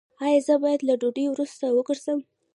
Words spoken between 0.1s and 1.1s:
ایا زه باید له